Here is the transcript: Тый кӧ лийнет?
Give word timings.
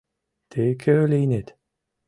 Тый 0.51 0.69
кӧ 0.81 0.95
лийнет? 1.11 1.47